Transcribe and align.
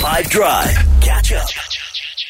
5 0.00 0.30
Drive. 0.30 0.70
Catch 1.02 1.32
up. 1.34 1.46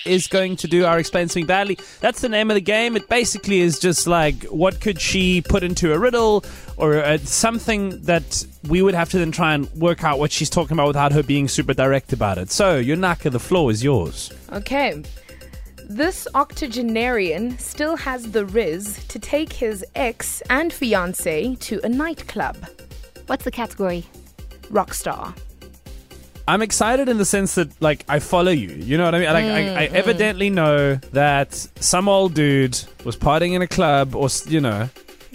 is 0.05 0.27
going 0.27 0.57
to 0.57 0.67
do 0.67 0.85
our 0.85 0.99
explain 0.99 1.29
something 1.29 1.47
badly. 1.47 1.79
That's 2.01 2.21
the 2.21 2.29
name 2.29 2.51
of 2.51 2.57
the 2.57 2.61
game. 2.61 2.97
It 2.97 3.09
basically 3.09 3.61
is 3.61 3.79
just 3.79 4.09
like 4.09 4.43
what 4.47 4.81
could 4.81 5.01
she 5.01 5.41
put 5.41 5.63
into 5.63 5.95
a 5.95 5.99
riddle 5.99 6.45
or 6.77 6.97
uh, 6.97 7.19
something 7.19 8.03
that 8.03 8.45
we 8.69 8.83
would 8.83 8.95
have 8.95 9.09
to 9.11 9.21
then 9.21 9.31
try 9.31 9.55
and 9.55 9.71
work 9.75 10.03
out 10.03 10.19
what 10.19 10.33
she's 10.33 10.51
talking 10.51 10.73
about 10.73 10.89
without 10.89 11.13
her 11.13 11.23
being 11.23 11.47
super 11.47 11.73
direct 11.73 12.13
about 12.13 12.39
it. 12.39 12.51
So, 12.51 12.83
Yonaka, 12.83 13.31
the 13.31 13.39
floor 13.39 13.71
is 13.71 13.85
yours. 13.85 14.33
Okay. 14.51 15.01
This 15.89 16.27
octogenarian 16.35 17.57
still 17.61 17.95
has 17.95 18.33
the 18.33 18.47
riz 18.47 19.05
to 19.07 19.21
take 19.21 19.53
his 19.53 19.85
ex 19.95 20.43
and 20.51 20.73
fiance 20.73 21.55
to 21.55 21.81
a 21.85 21.89
nightclub. 21.89 22.57
What's 23.27 23.45
the 23.45 23.53
category? 23.53 24.07
Rockstar. 24.73 25.37
I'm 26.51 26.63
excited 26.63 27.09
in 27.09 27.17
the 27.17 27.25
sense 27.25 27.55
that 27.55 27.81
like 27.81 28.05
I 28.09 28.19
follow 28.19 28.51
you. 28.51 28.71
You 28.71 28.99
know 28.99 29.05
what 29.05 29.15
I 29.15 29.19
mean? 29.21 29.33
Like 29.33 29.45
I, 29.45 29.85
I 29.85 29.87
mm, 29.87 29.91
mm. 29.91 29.95
evidently 29.95 30.51
know 30.51 30.97
that 31.13 31.55
some 31.55 32.09
old 32.09 32.35
dude 32.35 32.77
was 33.05 33.17
partying 33.17 33.53
in 33.53 33.63
a 33.63 33.69
club, 33.69 34.17
or 34.17 34.29
you 34.47 34.61
know. 34.61 34.89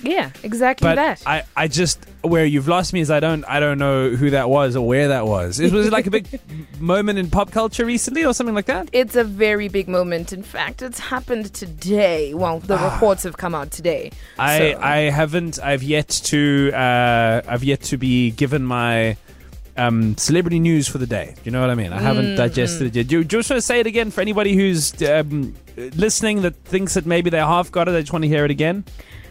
Yeah, 0.03 0.31
exactly 0.43 0.85
But 0.85 0.95
that. 0.95 1.23
I, 1.25 1.43
I 1.55 1.69
just 1.69 2.05
where 2.21 2.43
you've 2.43 2.67
lost 2.67 2.91
me 2.91 2.99
is 2.99 3.09
I 3.09 3.21
don't 3.21 3.45
I 3.45 3.61
don't 3.61 3.77
know 3.77 4.09
who 4.09 4.31
that 4.31 4.49
was 4.49 4.75
or 4.75 4.85
where 4.85 5.07
that 5.07 5.25
was. 5.25 5.61
It 5.61 5.71
was 5.71 5.87
it 5.87 5.93
like 5.93 6.05
a 6.05 6.11
big 6.11 6.27
moment 6.81 7.17
in 7.17 7.29
pop 7.29 7.51
culture 7.51 7.85
recently 7.85 8.25
or 8.25 8.33
something 8.33 8.53
like 8.53 8.65
that. 8.65 8.89
it's 8.91 9.15
a 9.15 9.23
very 9.23 9.69
big 9.69 9.87
moment. 9.87 10.33
In 10.33 10.43
fact, 10.43 10.81
it's 10.81 10.99
happened 10.99 11.53
today. 11.53 12.33
Well, 12.33 12.59
the 12.59 12.77
ah. 12.77 12.93
reports 12.93 13.23
have 13.23 13.37
come 13.37 13.55
out 13.55 13.71
today. 13.71 14.11
I 14.37 14.57
So- 14.57 14.79
I 14.81 14.97
haven't 15.11 15.59
I've 15.63 15.81
yet 15.81 16.09
to 16.25 16.71
uh, 16.73 17.41
I've 17.47 17.63
yet 17.63 17.81
to 17.83 17.97
be 17.97 18.31
given 18.31 18.65
my 18.65 19.15
um, 19.77 20.17
celebrity 20.17 20.59
news 20.59 20.87
for 20.87 20.97
the 20.97 21.07
day. 21.07 21.33
Do 21.35 21.41
You 21.43 21.51
know 21.51 21.61
what 21.61 21.69
I 21.69 21.75
mean? 21.75 21.93
I 21.93 21.99
haven't 22.01 22.35
digested 22.35 22.87
it 22.87 22.95
yet. 22.95 23.07
Do 23.07 23.17
you 23.19 23.23
just 23.23 23.49
want 23.49 23.57
to 23.57 23.65
say 23.65 23.79
it 23.79 23.87
again 23.87 24.11
for 24.11 24.21
anybody 24.21 24.55
who's 24.55 25.01
um, 25.03 25.53
listening 25.77 26.41
that 26.43 26.55
thinks 26.65 26.93
that 26.93 27.05
maybe 27.05 27.29
they 27.29 27.39
half 27.39 27.71
got 27.71 27.87
it? 27.87 27.95
I 27.95 28.01
just 28.01 28.13
want 28.13 28.23
to 28.23 28.29
hear 28.29 28.45
it 28.45 28.51
again. 28.51 28.85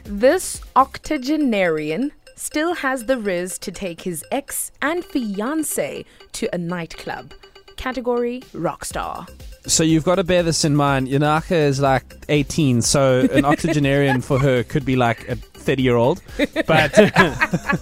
This 0.05 0.61
octogenarian 0.77 2.13
still 2.37 2.75
has 2.75 3.07
the 3.07 3.17
riz 3.19 3.59
to 3.61 3.73
take 3.73 4.03
his 4.03 4.25
ex 4.31 4.71
and 4.83 5.05
fiance 5.05 6.05
to 6.33 6.49
a 6.55 6.59
nightclub. 6.59 7.33
Category 7.77 8.41
Rockstar. 8.53 9.29
So 9.67 9.83
you've 9.83 10.05
got 10.05 10.17
to 10.17 10.25
bear 10.25 10.43
this 10.43 10.65
in 10.65 10.77
mind. 10.77 11.09
Yonaka 11.09 11.53
is 11.53 11.81
like 11.81 12.05
18, 12.29 12.83
so 12.83 13.27
an 13.33 13.45
octogenarian 13.47 14.21
for 14.21 14.39
her 14.39 14.63
could 14.63 14.85
be 14.85 14.95
like 14.97 15.27
a 15.29 15.37
30 15.37 15.83
year 15.83 15.97
old. 15.97 16.23
But 16.67 16.93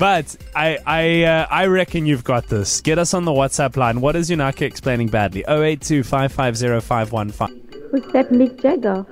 but 0.00 0.34
I 0.56 0.78
I 0.86 1.22
uh, 1.24 1.46
I 1.50 1.66
reckon 1.66 2.06
you've 2.06 2.24
got 2.24 2.48
this. 2.48 2.80
Get 2.80 2.98
us 2.98 3.12
on 3.12 3.26
the 3.26 3.32
WhatsApp 3.32 3.76
line. 3.76 4.00
What 4.00 4.16
is 4.16 4.30
Yonaka 4.30 4.62
explaining 4.62 5.08
badly? 5.08 5.44
082 5.46 6.02
550 6.02 6.80
515. 6.80 7.92
Was 7.92 8.12
that 8.14 8.30
Mick 8.30 8.60
Jagger? 8.62 9.04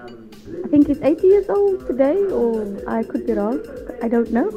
I 0.65 0.69
think 0.69 0.87
he's 0.87 1.01
80 1.03 1.27
years 1.27 1.49
old 1.51 1.87
today, 1.87 2.17
or 2.33 2.81
I 2.89 3.03
could 3.03 3.27
be 3.27 3.35
wrong. 3.35 3.61
I 4.03 4.09
don't 4.09 4.33
know. 4.33 4.49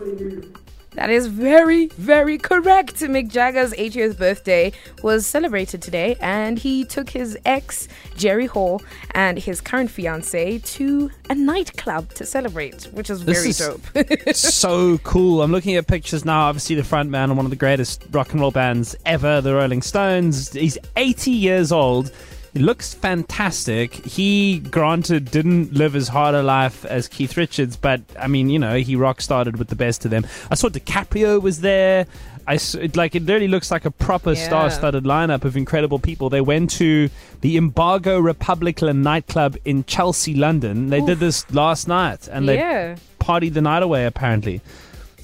That 0.96 1.10
is 1.10 1.28
very, 1.28 1.88
very 1.88 2.38
correct. 2.38 2.96
Mick 2.98 3.30
Jagger's 3.30 3.72
80th 3.72 4.18
birthday 4.18 4.74
was 5.02 5.26
celebrated 5.26 5.82
today, 5.82 6.18
and 6.20 6.60
he 6.60 6.84
took 6.84 7.10
his 7.10 7.38
ex, 7.46 7.88
Jerry 8.18 8.46
Hall, 8.46 8.82
and 9.12 9.40
his 9.40 9.62
current 9.62 9.90
fiance 9.90 10.58
to 10.60 11.10
a 11.30 11.36
nightclub 11.36 12.14
to 12.16 12.26
celebrate, 12.26 12.84
which 12.92 13.10
is 13.10 13.24
This 13.24 13.38
very 13.38 13.50
is- 13.52 13.58
dope. 13.58 14.36
so 14.36 14.98
cool. 15.00 15.42
I'm 15.42 15.52
looking 15.54 15.78
at 15.78 15.88
pictures 15.88 16.26
now. 16.26 16.42
Obviously, 16.42 16.76
the 16.76 16.84
front 16.84 17.10
man 17.10 17.32
of 17.32 17.38
one 17.38 17.46
of 17.46 17.52
the 17.52 17.56
greatest 17.56 18.04
rock 18.12 18.34
and 18.34 18.42
roll 18.42 18.52
bands 18.52 18.94
ever, 19.06 19.40
the 19.40 19.56
Rolling 19.56 19.82
Stones. 19.82 20.52
He's 20.52 20.78
80 20.98 21.32
years 21.32 21.72
old. 21.72 22.12
Looks 22.54 22.94
fantastic. 22.94 23.94
He, 23.94 24.60
granted, 24.60 25.32
didn't 25.32 25.74
live 25.74 25.96
as 25.96 26.10
hard 26.10 26.36
a 26.36 26.44
life 26.44 26.84
as 26.84 27.08
Keith 27.08 27.38
Richards, 27.38 27.78
but 27.78 28.02
I 28.20 28.28
mean, 28.28 28.50
you 28.50 28.60
know, 28.60 28.76
he 28.78 28.98
rock 28.98 29.22
started 29.22 29.56
with 29.58 29.70
the 29.70 29.76
best 29.76 30.04
of 30.04 30.12
them. 30.12 30.28
I 30.50 30.56
saw 30.56 30.68
DiCaprio 30.68 31.42
was 31.42 31.62
there. 31.62 32.08
I 32.46 32.56
it, 32.56 32.98
like 32.98 33.16
it 33.16 33.24
really 33.24 33.48
looks 33.48 33.72
like 33.72 33.86
a 33.86 33.92
proper 33.92 34.34
Yeah. 34.34 34.46
star-studded 34.48 35.06
lineup 35.06 35.46
of 35.46 35.56
incredible 35.56 36.00
people. 36.00 36.30
They 36.30 36.42
went 36.42 36.72
to 36.72 37.10
the 37.40 37.56
Embargo 37.56 38.20
Republica 38.20 38.92
nightclub 38.92 39.56
in 39.64 39.86
Chelsea, 39.86 40.34
London. 40.36 40.90
They 40.90 41.00
did 41.02 41.20
this 41.20 41.50
last 41.54 41.88
night, 41.88 42.28
and 42.30 42.50
they 42.50 42.58
yeah. 42.58 42.96
partied 43.22 43.54
the 43.54 43.62
night 43.62 43.84
away 43.84 44.06
apparently. 44.06 44.60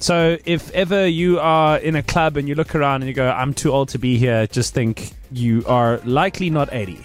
So 0.00 0.38
if 0.44 0.70
ever 0.70 1.06
you 1.06 1.40
are 1.40 1.76
in 1.76 1.96
a 1.96 2.02
club 2.02 2.36
and 2.36 2.48
you 2.48 2.54
look 2.54 2.74
around 2.74 3.02
and 3.02 3.08
you 3.08 3.14
go, 3.14 3.28
I'm 3.28 3.52
too 3.52 3.72
old 3.72 3.88
to 3.90 3.98
be 3.98 4.16
here, 4.16 4.46
just 4.46 4.72
think 4.72 5.10
you 5.32 5.64
are 5.66 6.00
likely 6.04 6.50
not 6.50 6.72
80. 6.72 7.04